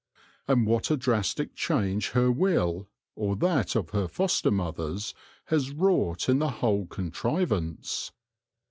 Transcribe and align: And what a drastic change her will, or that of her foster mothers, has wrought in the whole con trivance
And 0.47 0.65
what 0.65 0.89
a 0.89 0.97
drastic 0.97 1.53
change 1.53 2.09
her 2.13 2.31
will, 2.31 2.87
or 3.15 3.35
that 3.35 3.75
of 3.75 3.91
her 3.91 4.07
foster 4.07 4.49
mothers, 4.49 5.13
has 5.45 5.69
wrought 5.69 6.27
in 6.27 6.39
the 6.39 6.49
whole 6.49 6.87
con 6.87 7.11
trivance 7.11 8.09